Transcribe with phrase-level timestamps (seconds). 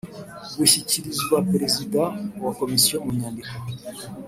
[0.57, 2.01] bushyikirizwa perezida
[2.45, 3.55] wa komisiyo mu nyandiko